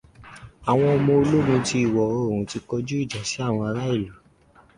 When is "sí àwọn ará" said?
3.29-3.83